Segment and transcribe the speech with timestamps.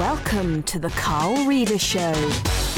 [0.00, 2.69] Welcome to the Carl Reader Show.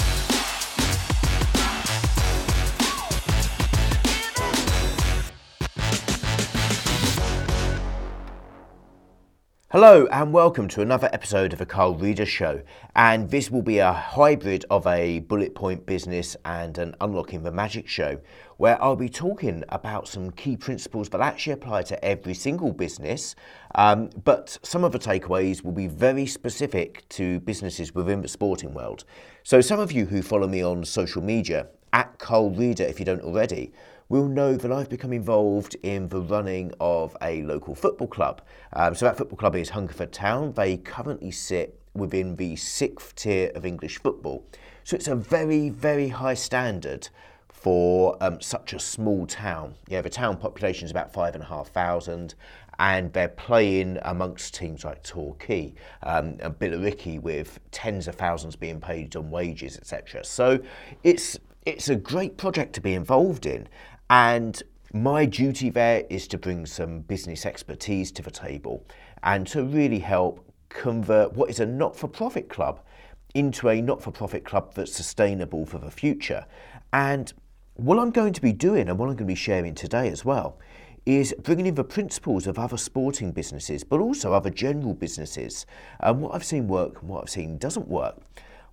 [9.73, 12.61] Hello and welcome to another episode of the Carl Reader Show.
[12.95, 17.53] And this will be a hybrid of a bullet point business and an unlocking the
[17.53, 18.21] magic show,
[18.59, 23.35] where I'll be talking about some key principles that actually apply to every single business.
[23.75, 28.75] Um, but some of the takeaways will be very specific to businesses within the sporting
[28.75, 29.05] world.
[29.43, 33.05] So, some of you who follow me on social media, at Carl Reader if you
[33.05, 33.73] don't already,
[34.13, 38.43] will know that I've become involved in the running of a local football club.
[38.75, 40.53] Um, so that football club is Hungerford Town.
[40.53, 44.45] They currently sit within the sixth tier of English football.
[44.85, 47.09] So it's a very, very high standard
[47.49, 49.77] for um, such a small town.
[49.89, 52.35] Yeah, the town population is about five and a half thousand,
[52.79, 58.79] and they're playing amongst teams like Torquay um, and Billericay with tens of thousands being
[58.79, 60.23] paid on wages, etc.
[60.23, 60.61] So
[61.03, 63.69] it's it's a great project to be involved in,
[64.13, 68.87] and my duty there is to bring some business expertise to the table
[69.23, 72.79] and to really help convert what is a not for profit club
[73.33, 76.45] into a not for profit club that's sustainable for the future.
[76.93, 77.33] And
[77.77, 80.27] what I'm going to be doing and what I'm going to be sharing today as
[80.27, 80.59] well
[81.07, 85.65] is bringing in the principles of other sporting businesses, but also other general businesses,
[86.01, 88.19] and what I've seen work and what I've seen doesn't work.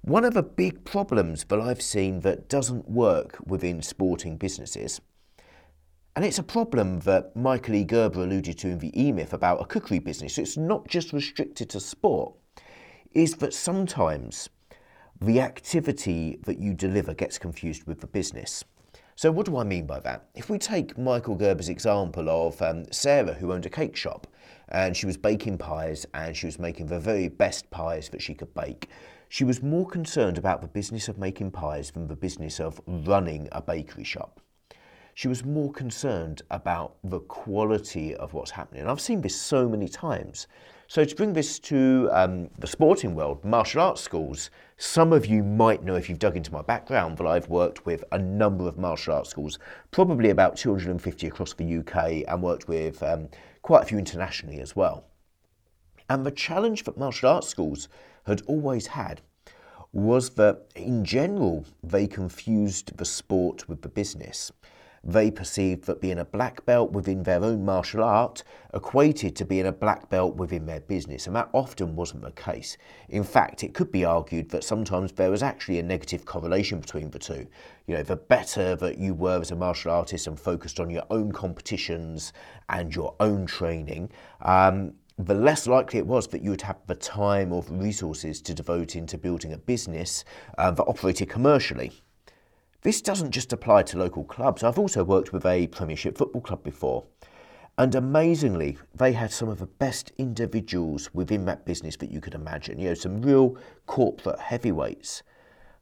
[0.01, 4.99] One of the big problems that I've seen that doesn't work within sporting businesses
[6.19, 7.85] and it's a problem that Michael E.
[7.85, 10.37] Gerber alluded to in the E-Myth about a cookery business.
[10.37, 12.35] It's not just restricted to sport,
[13.13, 14.49] is that sometimes
[15.21, 18.65] the activity that you deliver gets confused with the business.
[19.15, 20.27] So what do I mean by that?
[20.35, 24.27] If we take Michael Gerber's example of um, Sarah, who owned a cake shop,
[24.67, 28.33] and she was baking pies and she was making the very best pies that she
[28.33, 28.89] could bake.
[29.29, 33.47] She was more concerned about the business of making pies than the business of running
[33.53, 34.41] a bakery shop
[35.13, 38.81] she was more concerned about the quality of what's happening.
[38.81, 40.47] And I've seen this so many times.
[40.87, 45.43] So, to bring this to um, the sporting world, martial arts schools, some of you
[45.43, 48.79] might know if you've dug into my background that I've worked with a number of
[48.79, 49.59] martial arts schools,
[49.91, 53.29] probably about 250 across the UK, and worked with um,
[53.61, 55.05] quite a few internationally as well.
[56.09, 57.87] And the challenge that martial arts schools
[58.25, 59.21] had always had
[59.91, 64.51] was that, in general, they confused the sport with the business.
[65.03, 68.43] They perceived that being a black belt within their own martial art
[68.73, 72.77] equated to being a black belt within their business, and that often wasn't the case.
[73.07, 77.09] In fact, it could be argued that sometimes there was actually a negative correlation between
[77.11, 77.47] the two.
[77.87, 81.03] You know, the better that you were as a martial artist and focused on your
[81.09, 82.33] own competitions
[82.69, 84.11] and your own training,
[84.41, 88.53] um, the less likely it was that you would have the time or resources to
[88.53, 90.23] devote into building a business
[90.57, 91.91] uh, that operated commercially.
[92.81, 94.63] This doesn't just apply to local clubs.
[94.63, 97.05] I've also worked with a Premiership football club before.
[97.77, 102.35] And amazingly, they had some of the best individuals within that business that you could
[102.35, 102.79] imagine.
[102.79, 105.23] You know, some real corporate heavyweights.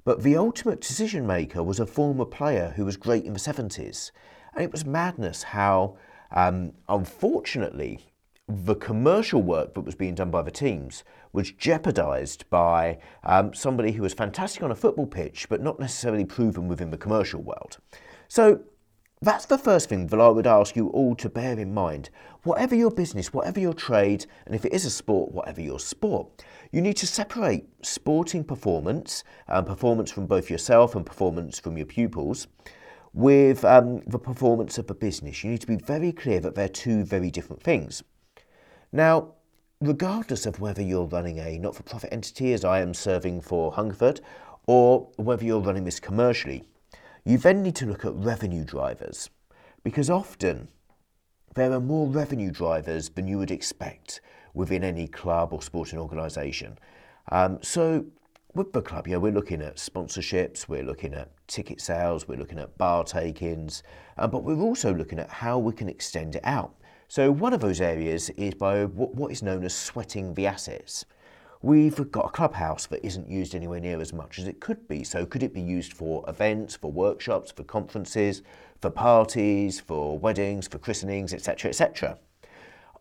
[0.05, 4.11] But the ultimate decision maker was a former player who was great in the 70s.
[4.55, 5.97] And it was madness how,
[6.31, 8.11] um, unfortunately,
[8.47, 11.03] the commercial work that was being done by the teams
[11.33, 16.23] was jeopardised by um, somebody who was fantastic on a football pitch but not necessarily
[16.23, 17.77] proven within the commercial world.
[18.29, 18.61] So
[19.21, 22.09] that's the first thing that I would ask you all to bear in mind.
[22.43, 26.45] Whatever your business, whatever your trade, and if it is a sport, whatever your sport,
[26.71, 31.87] you need to separate sporting performance, um, performance from both yourself and performance from your
[31.87, 32.47] pupils,
[33.13, 35.43] with um, the performance of the business.
[35.43, 38.03] You need to be very clear that they're two very different things.
[38.91, 39.33] Now,
[39.81, 43.71] regardless of whether you're running a not for profit entity, as I am serving for
[43.71, 44.21] Hungerford,
[44.65, 46.63] or whether you're running this commercially,
[47.25, 49.29] you then need to look at revenue drivers
[49.83, 50.67] because often
[51.55, 54.21] there are more revenue drivers than you would expect
[54.53, 56.77] within any club or sporting organisation.
[57.31, 58.05] Um, so,
[58.53, 62.59] with the club, yeah, we're looking at sponsorships, we're looking at ticket sales, we're looking
[62.59, 63.83] at bar takings,
[64.17, 66.73] uh, but we're also looking at how we can extend it out.
[67.09, 71.05] So one of those areas is by what is known as sweating the assets.
[71.61, 75.05] We've got a clubhouse that isn't used anywhere near as much as it could be.
[75.05, 78.41] So could it be used for events, for workshops, for conferences,
[78.81, 82.17] for parties, for weddings, for christenings, etc., etc.?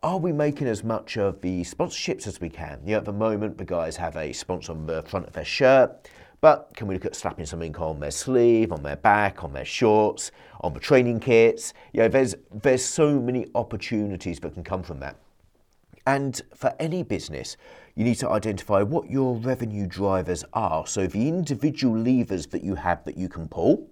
[0.01, 2.79] Are we making as much of the sponsorships as we can?
[2.85, 5.43] You know, at the moment, the guys have a sponsor on the front of their
[5.43, 6.09] shirt.
[6.39, 9.65] But can we look at slapping something on their sleeve, on their back, on their
[9.65, 10.31] shorts,
[10.61, 11.73] on the training kits?
[11.93, 15.15] You know, there's, there's so many opportunities that can come from that.
[16.05, 17.57] And for any business,
[17.95, 20.87] you need to identify what your revenue drivers are.
[20.87, 23.89] So, the individual levers that you have that you can pull,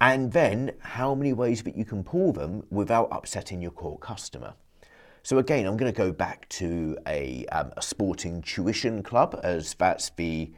[0.00, 4.52] and then how many ways that you can pull them without upsetting your core customer.
[5.22, 9.72] So, again, I'm going to go back to a, um, a sporting tuition club, as
[9.72, 10.52] that's the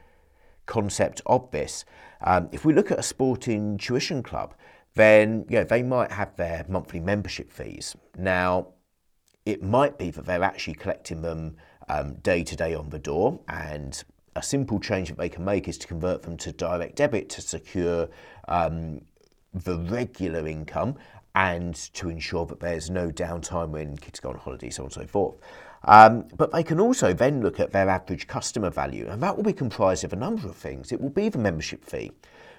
[0.71, 1.85] concept of this.
[2.23, 4.55] Um, if we look at a sporting tuition club,
[4.95, 7.97] then yeah, they might have their monthly membership fees.
[8.17, 8.69] Now,
[9.45, 11.57] it might be that they're actually collecting them
[11.89, 14.03] um, day to day on the door, and
[14.37, 17.41] a simple change that they can make is to convert them to direct debit to
[17.41, 18.09] secure
[18.47, 19.01] um,
[19.53, 20.95] the regular income
[21.35, 24.93] and to ensure that there's no downtime when kids go on holiday, so on and
[24.93, 25.37] so forth.
[25.85, 29.45] Um, but they can also then look at their average customer value, and that will
[29.45, 30.93] be comprised of a number of things.
[30.93, 32.13] It will be the membership fee,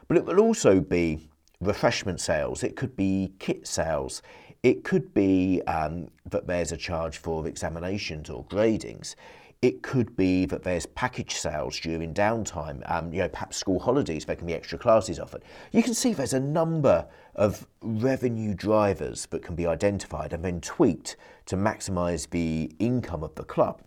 [0.07, 1.29] but it will also be
[1.59, 4.23] refreshment sales, it could be kit sales,
[4.63, 9.15] it could be um, that there's a charge for examinations or gradings.
[9.61, 14.25] It could be that there's package sales during downtime, um, you know, perhaps school holidays,
[14.25, 15.43] there can be extra classes offered.
[15.71, 17.05] You can see there's a number
[17.35, 21.15] of revenue drivers that can be identified and then tweaked
[21.45, 23.83] to maximise the income of the club.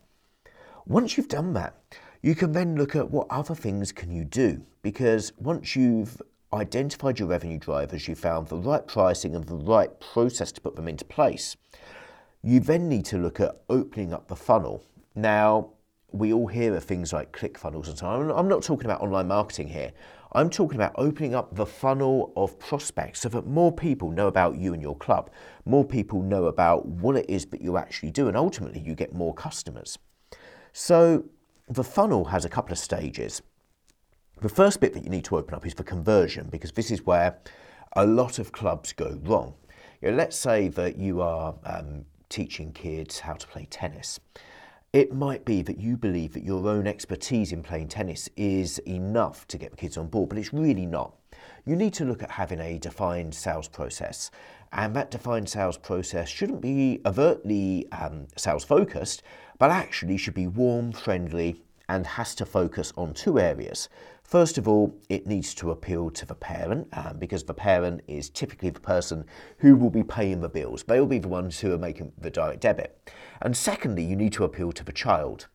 [0.87, 1.75] Once you've done that,
[2.23, 6.23] you can then look at what other things can you do because once you've
[6.53, 10.77] identified your revenue drivers, you found the right pricing and the right process to put
[10.77, 11.57] them into place.
[12.45, 14.85] You then need to look at opening up the funnel.
[15.15, 15.71] Now,
[16.13, 18.31] we all hear of things like ClickFunnels and so on.
[18.31, 19.93] I'm not talking about online marketing here.
[20.33, 24.57] I'm talking about opening up the funnel of prospects so that more people know about
[24.57, 25.31] you and your club,
[25.65, 29.15] more people know about what it is that you actually do, and ultimately you get
[29.15, 29.99] more customers.
[30.73, 31.25] So
[31.69, 33.43] the funnel has a couple of stages.
[34.41, 37.07] The first bit that you need to open up is for conversion because this is
[37.07, 37.39] where
[37.95, 39.55] a lot of clubs go wrong.
[40.03, 44.19] You know, let's say that you are um, teaching kids how to play tennis.
[44.95, 49.45] It might be that you believe that your own expertise in playing tennis is enough
[49.49, 51.17] to get the kids on board, but it's really not.
[51.67, 54.31] You need to look at having a defined sales process,
[54.73, 59.25] and that defined sales process shouldn't be overtly um, sales focused,
[59.59, 63.89] but actually should be warm, friendly, and has to focus on two areas.
[64.35, 68.29] First of all, it needs to appeal to the parent um, because the parent is
[68.29, 69.27] typically the person
[69.59, 70.83] who will be paying the bills.
[70.83, 73.13] They will be the ones who are making the direct debit.
[73.41, 75.47] And secondly, you need to appeal to the child.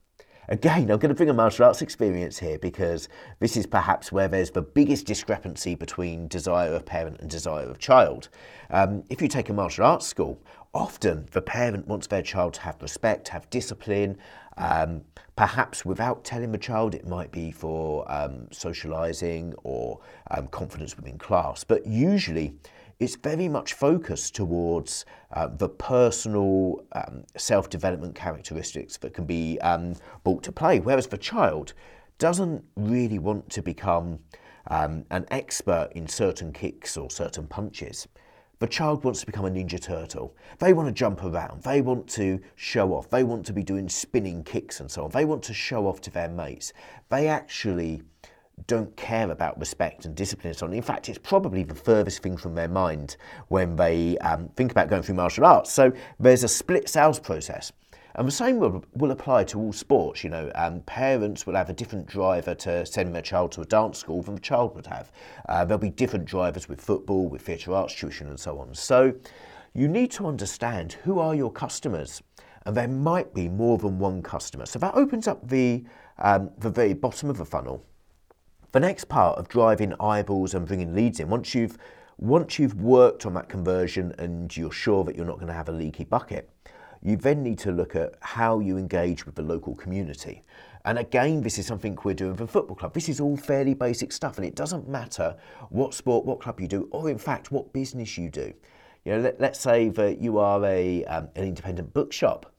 [0.47, 3.09] Again, I'm going to bring a martial arts experience here because
[3.39, 7.79] this is perhaps where there's the biggest discrepancy between desire of parent and desire of
[7.79, 8.29] child.
[8.69, 10.41] Um, if you take a martial arts school,
[10.73, 14.17] often the parent wants their child to have respect, have discipline,
[14.57, 15.01] um,
[15.35, 19.99] perhaps without telling the child, it might be for um, socialising or
[20.31, 21.63] um, confidence within class.
[21.63, 22.53] But usually,
[22.99, 29.57] it's very much focused towards uh, the personal um, self development characteristics that can be
[29.61, 29.95] um,
[30.25, 30.81] brought to play.
[30.81, 31.73] Whereas the child
[32.17, 34.19] doesn't really want to become
[34.67, 38.07] an expert in certain kicks or certain punches.
[38.59, 40.35] The child wants to become a Ninja Turtle.
[40.57, 41.63] They want to jump around.
[41.63, 43.09] They want to show off.
[43.09, 45.11] They want to be doing spinning kicks and so on.
[45.11, 46.73] They want to show off to their mates.
[47.07, 48.01] They actually
[48.67, 50.73] don't care about respect and discipline and so on.
[50.73, 53.15] In fact, it's probably the furthest thing from their mind
[53.47, 55.71] when they um, think about going through martial arts.
[55.71, 57.71] So there's a split sales process.
[58.19, 60.25] And the same will, will apply to all sports.
[60.25, 63.65] You know, um, parents will have a different driver to send their child to a
[63.65, 65.09] dance school than the child would have.
[65.47, 68.75] Uh, there'll be different drivers with football, with theatre arts tuition, and so on.
[68.75, 69.13] So
[69.73, 72.21] you need to understand who are your customers,
[72.65, 74.65] and there might be more than one customer.
[74.65, 75.85] So that opens up the
[76.17, 77.85] um, the very bottom of the funnel.
[78.73, 81.77] The next part of driving eyeballs and bringing leads in, once you've
[82.17, 85.69] once you've worked on that conversion and you're sure that you're not going to have
[85.69, 86.49] a leaky bucket,
[87.01, 90.43] you then need to look at how you engage with the local community.
[90.85, 92.93] And again, this is something we're doing for football club.
[92.93, 95.35] This is all fairly basic stuff, and it doesn't matter
[95.69, 98.53] what sport, what club you do, or in fact, what business you do.
[99.05, 102.53] You know, let, us say that you are a, um, an independent bookshop.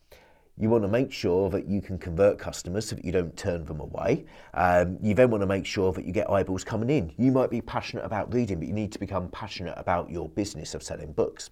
[0.57, 3.65] You want to make sure that you can convert customers so that you don't turn
[3.65, 4.27] them away.
[4.53, 7.13] Um, you then want to make sure that you get eyeballs coming in.
[7.17, 10.75] You might be passionate about reading, but you need to become passionate about your business
[10.75, 11.51] of selling books.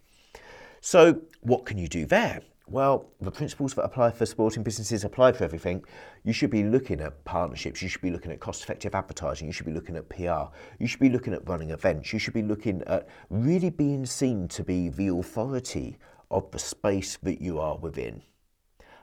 [0.81, 2.43] So, what can you do there?
[2.71, 5.83] Well, the principles that apply for sporting businesses apply for everything.
[6.23, 9.55] You should be looking at partnerships, you should be looking at cost effective advertising, you
[9.55, 12.43] should be looking at PR, you should be looking at running events, you should be
[12.43, 15.97] looking at really being seen to be the authority
[16.31, 18.21] of the space that you are within.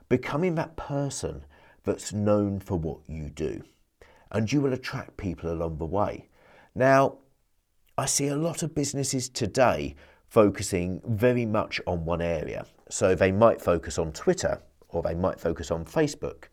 [0.10, 1.44] Becoming that person
[1.86, 3.64] that's known for what you do.
[4.32, 6.28] And you will attract people along the way.
[6.76, 7.18] Now,
[7.98, 9.96] I see a lot of businesses today
[10.28, 12.68] focusing very much on one area.
[12.90, 14.62] So they might focus on Twitter
[14.96, 16.46] or they might focus on Facebook,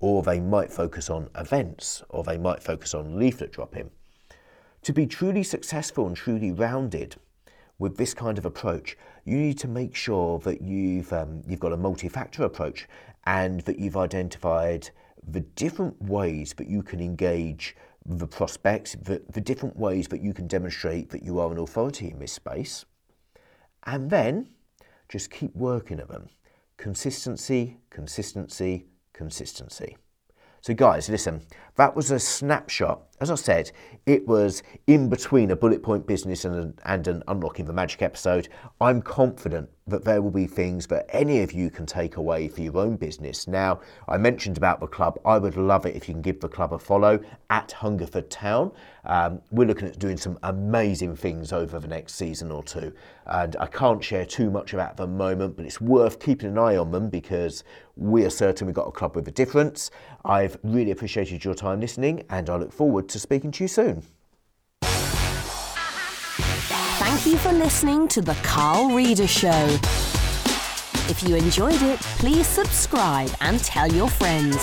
[0.00, 3.90] or they might focus on events, or they might focus on leaflet dropping.
[4.82, 7.16] To be truly successful and truly rounded
[7.78, 11.72] with this kind of approach, you need to make sure that you've, um, you've got
[11.72, 12.88] a multi factor approach
[13.26, 14.88] and that you've identified
[15.26, 17.76] the different ways that you can engage
[18.06, 22.10] the prospects, the, the different ways that you can demonstrate that you are an authority
[22.10, 22.84] in this space.
[23.84, 24.48] And then
[25.08, 26.28] just keep working at them.
[26.76, 29.96] Consistency, consistency, consistency.
[30.60, 31.42] So, guys, listen,
[31.76, 33.02] that was a snapshot.
[33.20, 33.72] As I said,
[34.06, 38.48] it was in between a bullet point business and, and an unlocking the magic episode.
[38.80, 42.60] I'm confident that there will be things that any of you can take away for
[42.60, 43.48] your own business.
[43.48, 45.18] Now, I mentioned about the club.
[45.24, 47.20] I would love it if you can give the club a follow
[47.50, 48.70] at Hungerford Town.
[49.04, 52.92] Um, we're looking at doing some amazing things over the next season or two.
[53.26, 56.76] And I can't share too much about the moment, but it's worth keeping an eye
[56.76, 57.64] on them because
[57.96, 59.90] we are certain we've got a club with a difference.
[60.24, 62.72] I've really appreciated your time listening, and I look
[63.08, 64.02] forward to speaking to you soon.
[67.00, 69.78] Thank you for listening to The Carl Reader Show.
[71.08, 74.56] If you enjoyed it, please subscribe and tell your friends.